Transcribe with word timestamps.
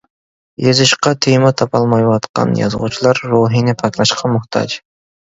يېزىشقا 0.67 1.13
تېما 1.25 1.51
تاپالمايۋاتقان 1.63 2.57
يازغۇچىلار 2.65 3.25
روھىنى 3.37 3.81
پاكلاشقا 3.87 4.37
موھتاج. 4.37 4.81